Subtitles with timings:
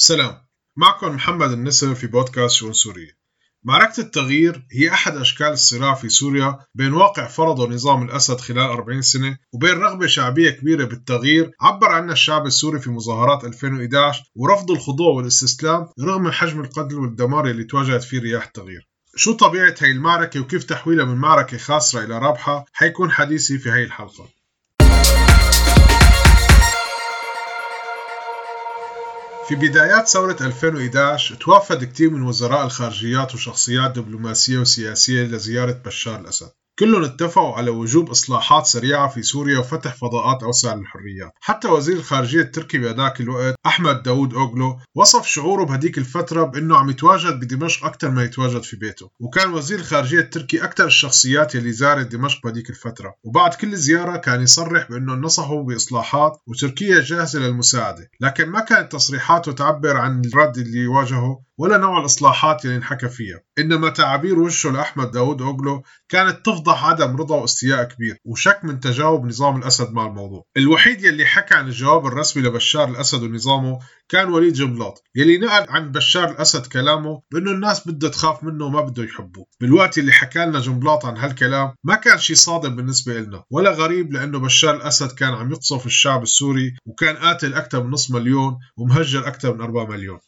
[0.00, 0.36] سلام.
[0.76, 3.12] معكم محمد النسر في بودكاست شؤون سوريا
[3.64, 9.02] معركة التغيير هي أحد أشكال الصراع في سوريا بين واقع فرضه نظام الأسد خلال 40
[9.02, 15.14] سنة وبين رغبة شعبية كبيرة بالتغيير عبر عنها الشعب السوري في مظاهرات 2011 ورفض الخضوع
[15.14, 18.88] والاستسلام رغم حجم القتل والدمار اللي تواجهت فيه رياح التغيير.
[19.16, 23.84] شو طبيعة هاي المعركة وكيف تحويلها من معركة خاسرة إلى رابحة؟ حيكون حديثي في هاي
[23.84, 24.28] الحلقة.
[29.48, 36.50] في بدايات ثورة 2011 توافد كثير من وزراء الخارجيات وشخصيات دبلوماسية وسياسية لزيارة بشار الأسد.
[36.78, 41.32] كلهم اتفقوا على وجوب إصلاحات سريعة في سوريا وفتح فضاءات أوسع للحريات.
[41.40, 46.90] حتى وزير الخارجية التركي بهذاك الوقت أحمد داوود أوغلو وصف شعوره بهديك الفترة بأنه عم
[46.90, 52.06] يتواجد بدمشق أكثر ما يتواجد في بيته وكان وزير الخارجية التركي أكثر الشخصيات يلي زارت
[52.06, 53.14] دمشق بهديك الفترة.
[53.24, 59.52] وبعد كل زيارة كان يصرح بأنه نصحوا بإصلاحات وتركيا جاهزة للمساعدة لكن ما كانت تصريحاته
[59.52, 63.40] تعبر عن الرد اللي واجهه ولا نوع الإصلاحات اللي انحكى فيها.
[63.58, 69.26] إنما تعابير وشه لأحمد داود أوغلو كانت تفضح عدم رضا واستياء كبير وشك من تجاوب
[69.26, 70.44] نظام الأسد مع الموضوع.
[70.56, 75.92] الوحيد يلي حكى عن الجواب الرسمي لبشار الأسد ونظامه كان وليد جنبلاط يلي نقل عن
[75.92, 79.46] بشار الأسد كلامه بأنه الناس بدها تخاف منه وما بده يحبوه.
[79.60, 84.12] بالوقت اللي حكى لنا جنبلاط عن هالكلام ما كان شيء صادم بالنسبة لنا ولا غريب
[84.12, 89.28] لأنه بشار الأسد كان عم يقصف الشعب السوري وكان قاتل أكثر من نصف مليون ومهجر
[89.28, 90.18] أكثر من 4 مليون.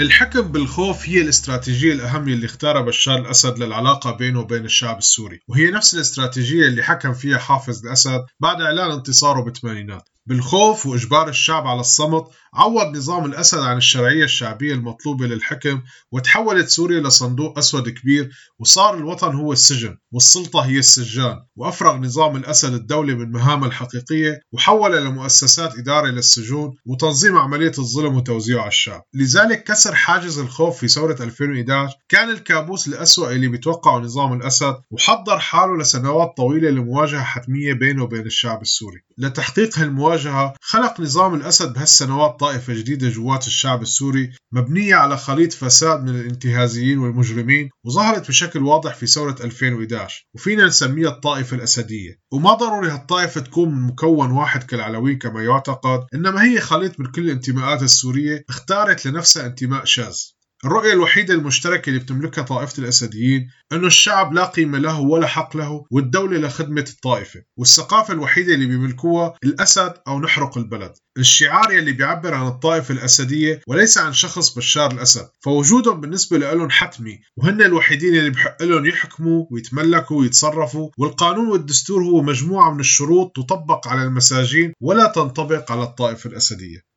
[0.00, 5.70] الحكم بالخوف هي الاستراتيجية الأهم اللي اختارها بشار الأسد للعلاقة بينه وبين الشعب السوري وهي
[5.70, 11.80] نفس الاستراتيجية اللي حكم فيها حافظ الأسد بعد إعلان انتصاره بالثمانينات بالخوف وإجبار الشعب على
[11.80, 18.94] الصمت عوض نظام الأسد عن الشرعية الشعبية المطلوبة للحكم وتحولت سوريا لصندوق أسود كبير وصار
[18.94, 25.78] الوطن هو السجن والسلطة هي السجان وأفرغ نظام الأسد الدولة من مهامها الحقيقية وحولها لمؤسسات
[25.78, 29.02] إدارة للسجون وتنظيم عملية الظلم وتوزيعه على الشعب.
[29.14, 35.38] لذلك كسر حاجز الخوف في ثورة 2011 كان الكابوس الأسوأ اللي بيتوقعه نظام الأسد وحضر
[35.38, 39.00] حاله لسنوات طويلة لمواجهة حتمية بينه وبين الشعب السوري.
[39.18, 40.19] لتحقيق هالمواجهة
[40.60, 46.98] خلق نظام الأسد بهالسنوات طائفة جديدة جوات الشعب السوري مبنية على خليط فساد من الانتهازيين
[46.98, 52.18] والمجرمين وظهرت بشكل واضح في ثورة 2011 وفينا نسميها الطائفة الأسدية.
[52.32, 57.22] وما ضروري هالطائفة تكون من مكون واحد كالعلويين كما يعتقد إنما هي خليط من كل
[57.22, 60.16] الانتماءات السورية اختارت لنفسها انتماء شاذ.
[60.64, 65.84] الرؤية الوحيدة المشتركة اللي بتملكها طائفة الأسديين أنه الشعب لا قيمة له ولا حق له
[65.90, 70.92] والدولة لخدمة الطائفة والثقافة الوحيدة اللي بيملكوها الأسد أو نحرق البلد.
[71.18, 77.20] الشعار يلي بيعبر عن الطائفة الأسدية وليس عن شخص بشار الأسد فوجودهم بالنسبة لهم حتمي
[77.36, 83.88] وهن الوحيدين اللي بحق لهم يحكموا ويتملكوا ويتصرفوا والقانون والدستور هو مجموعة من الشروط تطبق
[83.88, 86.89] على المساجين ولا تنطبق على الطائفة الأسدية.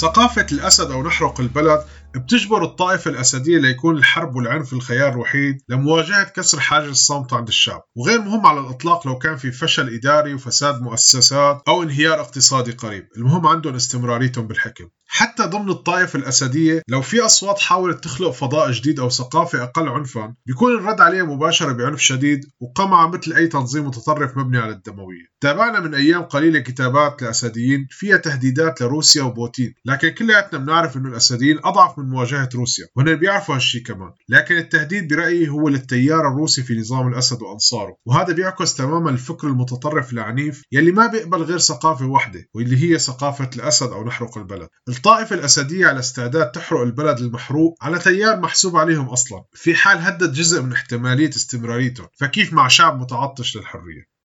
[0.00, 6.60] ثقافة الأسد أو نحرق البلد بتجبر الطائفة الأسدية ليكون الحرب والعنف الخيار الوحيد لمواجهة كسر
[6.60, 7.82] حاجز الصمت عند الشعب.
[7.96, 13.08] وغير مهم على الإطلاق لو كان في فشل إداري وفساد مؤسسات أو انهيار اقتصادي قريب.
[13.16, 14.88] المهم عندهم استمراريتهم بالحكم.
[15.10, 20.34] حتى ضمن الطائفة الأسدية لو في أصوات حاولت تخلق فضاء جديد أو ثقافة أقل عنفا
[20.46, 25.24] بيكون الرد عليها مباشرة بعنف شديد وقمع مثل أي تنظيم متطرف مبني على الدموية.
[25.40, 29.74] تابعنا من أيام قليلة كتابات لأسديين فيها تهديدات لروسيا وبوتين.
[29.84, 32.86] لكن كلياتنا بنعرف أنه الأسديين أضعف من مواجهة روسيا.
[32.96, 34.10] وهن بيعرفوا هالشي كمان.
[34.28, 37.96] لكن التهديد برأيي هو للتيار الروسي في نظام الأسد وأنصاره.
[38.06, 43.50] وهذا بيعكس تماما الفكر المتطرف العنيف يلي ما بيقبل غير ثقافة واحدة واللي هي ثقافة
[43.56, 44.68] الأسد أو نحرق البلد.
[44.88, 49.44] الطائفة الأسدية على استعداد تحرق البلد المحروق على تيار محسوب عليهم أصلا.
[49.52, 54.17] في حال هدد جزء من احتمالية استمراريتهم فكيف مع شعب متعطش للحرية؟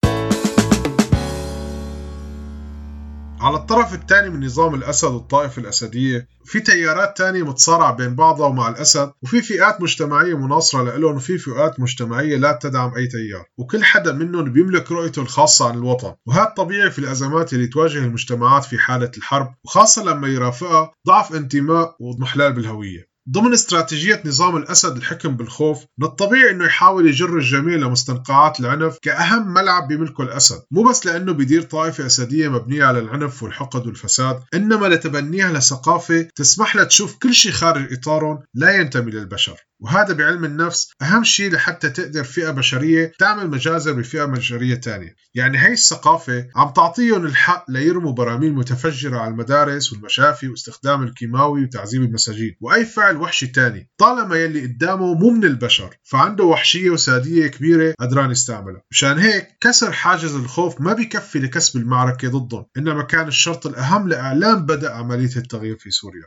[3.43, 8.69] على الطرف الثاني من نظام الأسد والطائفة الأسدية في تيارات تانية متصارعة بين بعضها ومع
[8.69, 13.45] الأسد وفي فئات مجتمعية مناصرة لهم وفي فئات مجتمعية لا تدعم أي تيار.
[13.57, 16.13] وكل حدا منهم بيملك رؤيته الخاصة عن الوطن.
[16.25, 21.95] وهذا طبيعي في الأزمات اللي تواجه المجتمعات في حالة الحرب وخاصة لما يرافقها ضعف انتماء
[21.99, 23.12] وإضمحلال بالهوية.
[23.29, 29.53] ضمن استراتيجية نظام الأسد الحكم بالخوف من الطبيعي أنه يحاول يجر الجميع لمستنقعات العنف كأهم
[29.53, 30.61] ملعب بيملكه الأسد.
[30.71, 36.75] مو بس لأنه بيدير طائفة أسدية مبنية على العنف والحقد والفساد إنما لتبنيها لثقافة تسمح
[36.75, 39.57] لها تشوف كل شيء خارج إطارهم لا ينتمي للبشر.
[39.83, 45.15] وهذا بعلم النفس أهم شيء لحتى تقدر فئة بشرية تعمل مجازر بفئة بشرية تانية.
[45.35, 52.01] يعني هي الثقافة عم تعطيهم الحق ليرموا براميل متفجرة على المدارس والمشافي واستخدام الكيماوي وتعذيب
[52.01, 52.55] المساجين.
[52.61, 58.31] وأي فعل وحشي تاني طالما يلي قدامه مو من البشر فعنده وحشية وسادية كبيرة قدران
[58.31, 58.81] يستعملها.
[58.91, 64.65] مشان هيك كسر حاجز الخوف ما بيكفي لكسب المعركة ضدهم إنما كان الشرط الأهم لإعلان
[64.65, 66.25] بدء عملية التغيير في سوريا.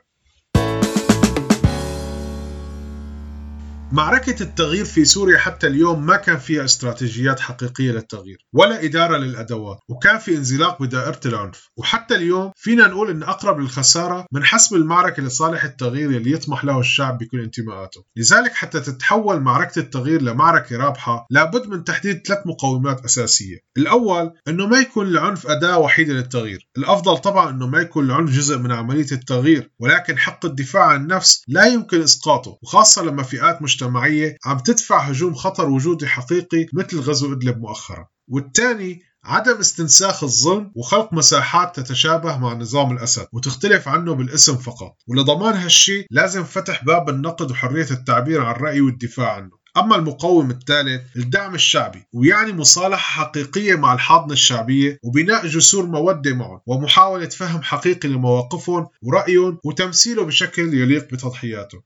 [3.93, 9.79] معركة التغيير في سوريا حتى اليوم ما كان فيها استراتيجيات حقيقية للتغيير ولا إدارة للأدوات
[9.89, 11.71] وكان في انزلاق بدائرة العنف.
[11.77, 16.81] وحتى اليوم فينا نقول أن أقرب للخسارة من حسم المعركة لصالح التغيير اللي يطمح له
[16.81, 18.05] الشعب بكل انتماءاته.
[18.17, 23.59] لذلك حتى تتحول معركة التغيير لمعركة رابحة لابد من تحديد ثلاث مقومات أساسية.
[23.77, 26.69] الأول أنه ما يكون العنف أداة وحيدة للتغيير.
[26.79, 31.43] الأفضل طبعا أنه ما يكون العنف جزء من عملية التغيير ولكن حق الدفاع عن النفس
[31.49, 37.01] لا يمكن إسقاطه وخاصة لما فئات مش مجتمعية عم تدفع هجوم خطر وجودي حقيقي مثل
[37.01, 38.07] غزو إدلب مؤخرا.
[38.29, 44.97] والثاني عدم استنساخ الظلم وخلق مساحات تتشابه مع نظام الأسد وتختلف عنه بالاسم فقط.
[45.09, 49.51] ولضمان هالشي لازم فتح باب النقد وحرية التعبير عن الرأي والدفاع عنه.
[49.77, 56.61] أما المقوم الثالث الدعم الشعبي ويعني مصالحة حقيقية مع الحاضنة الشعبية وبناء جسور مودة معهم
[56.67, 61.83] ومحاولة فهم حقيقي لمواقفهم ورأيهم وتمثيله بشكل يليق بتضحياتهم.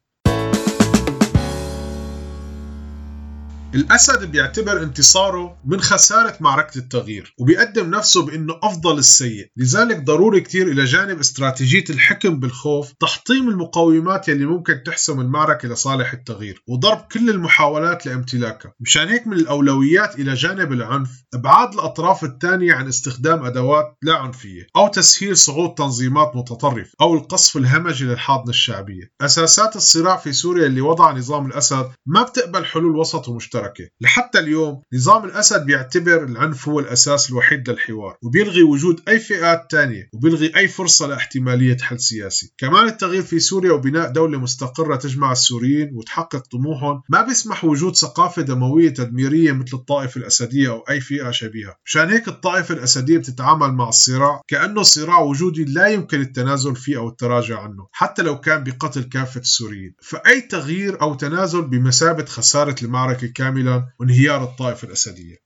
[3.74, 9.46] الأسد بيعتبر انتصاره من خسارة معركة التغيير وبيقدم نفسه بأنه أفضل السيء.
[9.56, 16.12] لذلك ضروري كتير إلى جانب استراتيجية الحكم بالخوف تحطيم المقومات يلي ممكن تحسم المعركة لصالح
[16.12, 18.72] التغيير وضرب كل المحاولات لامتلاكها.
[18.80, 24.66] مشان هيك من الأولويات إلى جانب العنف إبعاد الأطراف الثانية عن استخدام أدوات لا عنفية
[24.76, 29.10] أو تسهيل صعود تنظيمات متطرفة أو القصف الهمجي للحاضنة الشعبية.
[29.20, 34.38] أساسات الصراع في سوريا اللي وضع نظام الأسد ما بتقبل حلول وسط ومشترك المشتركة لحتى
[34.38, 40.52] اليوم نظام الأسد بيعتبر العنف هو الأساس الوحيد للحوار وبيلغي وجود أي فئات تانية وبيلغي
[40.56, 42.52] أي فرصة لاحتمالية حل سياسي.
[42.58, 48.42] كمان التغيير في سوريا وبناء دولة مستقرة تجمع السوريين وتحقق طموحهم ما بيسمح وجود ثقافة
[48.42, 51.76] دموية تدميرية مثل الطائفة الأسدية أو أي فئة شبيهة.
[51.86, 57.08] مشان هيك الطائفة الأسدية بتتعامل مع الصراع كأنه صراع وجودي لا يمكن التنازل فيه أو
[57.08, 59.94] التراجع عنه حتى لو كان بقتل كافة السوريين.
[60.02, 65.36] فأي تغيير أو تنازل بمثابة خسارة المعركة كاملة كاملا وانهيار الطائفة الأسدية.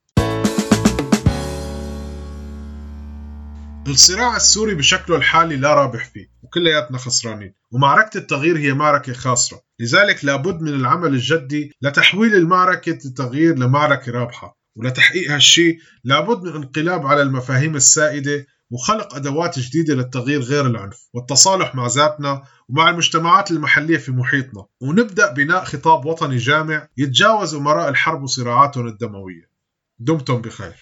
[3.89, 10.25] الصراع السوري بشكله الحالي لا رابح فيه وكلياتنا خسرانين ومعركة التغيير هي معركة خاسرة لذلك
[10.25, 17.23] لابد من العمل الجدي لتحويل المعركة التغيير لمعركة رابحة ولتحقيق هالشيء لابد من انقلاب على
[17.23, 24.13] المفاهيم السائدة وخلق أدوات جديدة للتغيير غير العنف والتصالح مع ذاتنا ومع المجتمعات المحلية في
[24.13, 24.67] محيطنا.
[24.81, 29.51] ونبدأ بناء خطاب وطني جامع يتجاوز أمراء الحرب وصراعاتهم الدموية.
[29.99, 30.75] دمتم بخير.